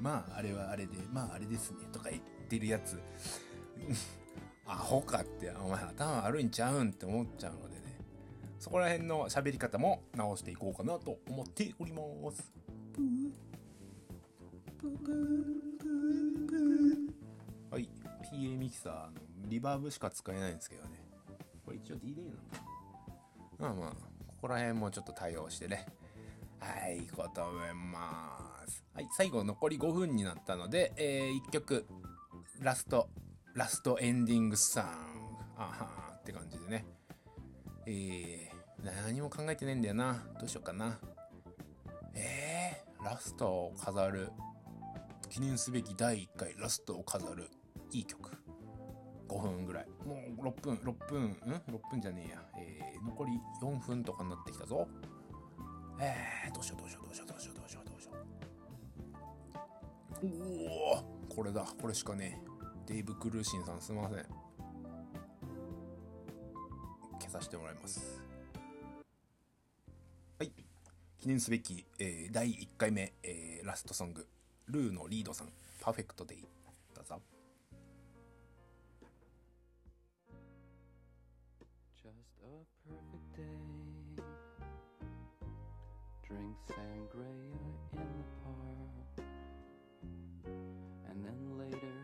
[0.00, 3.00] まああれはあれでまああれですねとか言ってるやつ。
[4.66, 7.71] アホかってお前頭悪いんちゃうんって思っちゃうので。
[8.62, 12.00] そこら辺の喋り方も直していこうかなと思っておりま
[12.30, 12.52] す。
[17.72, 17.88] はい。
[18.32, 20.90] PA ミキサーのリバーブしか使えないんですけどね。
[21.66, 22.42] これ一応 D レイなんだ。
[23.58, 23.90] まあまあ
[24.28, 25.84] ここら辺もちょっと対応してね。
[26.60, 28.84] はいことめます。
[28.94, 31.84] はい最後残り5分になったので、えー、1曲
[32.60, 33.08] ラスト
[33.56, 34.88] ラストエンディングサング
[35.56, 36.86] あはーって感じでね。
[37.84, 38.51] えー、
[38.82, 40.24] 何も考えてねえんだよな。
[40.40, 40.98] どうしようかな。
[42.14, 44.30] えー、ラストを飾る。
[45.30, 46.54] 記念すべき第1回。
[46.58, 47.48] ラストを飾る。
[47.92, 48.30] いい曲。
[49.28, 49.86] 5分ぐらい。
[50.04, 50.74] もう6分。
[50.74, 51.22] 6分。
[51.22, 54.88] ん？6分じゃねえや、えー、残り4分とかになってきたぞ。
[56.00, 58.12] えー、どうしようどうしようどうしようどうしようどうしようどうしよ
[60.22, 60.26] う。
[60.26, 61.64] おおこれだ。
[61.80, 62.52] これしかねえ。
[62.86, 64.26] デイブ・クルーシンさんすいません。
[67.20, 68.21] 消させてもらいます。
[71.22, 74.26] 記念すべき、えー、第1回目、えー、ラストソング
[74.66, 76.38] ルーのリードさんパーフェクトデイ
[76.96, 77.20] どうぞ
[82.02, 84.24] Just a perfect day.
[86.26, 87.30] Drink sangria
[87.92, 89.26] in the park.
[91.08, 91.94] And then later,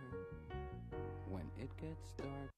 [1.29, 2.58] when it gets dark,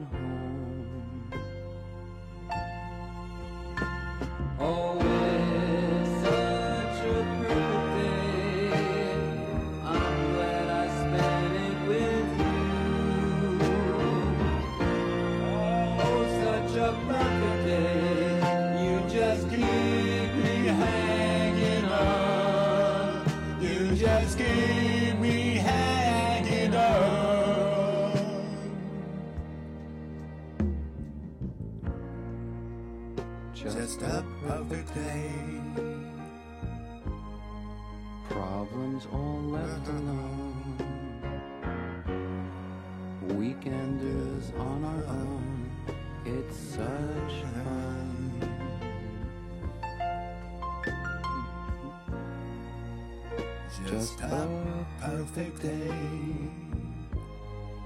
[55.21, 55.93] perfect day.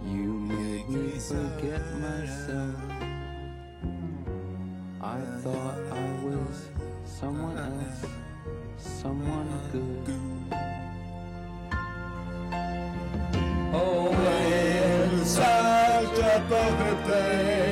[0.06, 2.76] You made me forget myself.
[5.02, 6.70] I thought I was
[7.04, 8.06] someone else,
[8.78, 10.08] someone good.
[13.74, 14.16] Oh,
[15.20, 17.65] It's such a perfect day.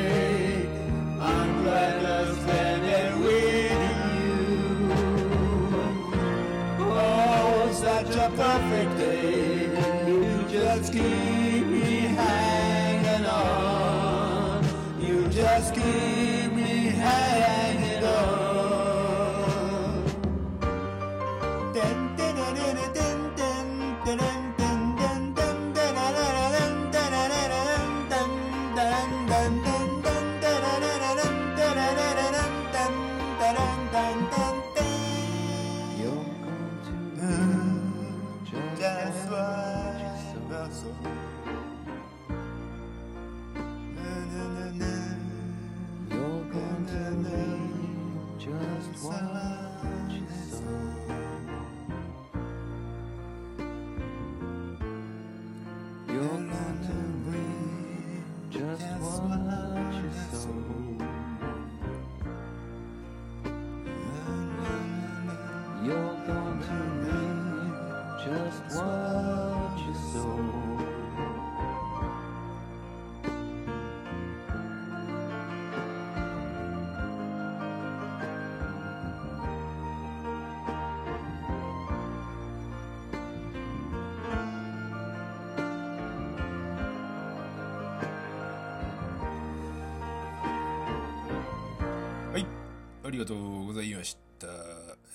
[93.74, 94.48] ございました。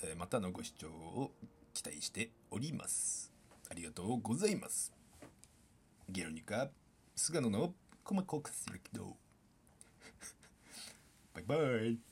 [0.03, 1.31] えまたのご視聴を
[1.73, 3.31] 期待しております。
[3.71, 4.91] ありがとうございます。
[6.09, 6.67] ゲロニカ、
[7.15, 9.15] 菅野の細かくするけど。
[11.33, 11.55] バイバ
[11.85, 12.08] イ。